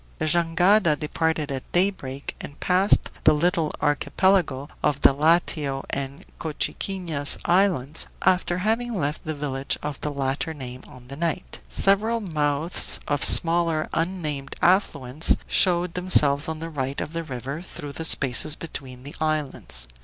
[0.17, 7.37] The jangada departed at daybreak, and passed the little archipelago of the Iatio and Cochiquinas
[7.45, 11.59] islands, after having left the village of the latter name on the right.
[11.69, 17.93] Several mouths of smaller unnamed affluents showed themselves on the right of the river through
[17.93, 19.87] the spaces between the islands.